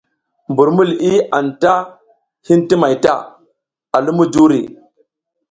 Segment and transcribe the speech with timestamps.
[0.51, 1.73] Mbur mi liʼi anta
[2.47, 3.13] hin ti may ta,
[3.95, 4.61] a lum mujuri.